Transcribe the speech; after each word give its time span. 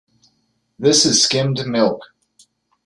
This 0.79 1.05
is 1.05 1.23
skimmed 1.23 1.63
milk. 1.67 2.01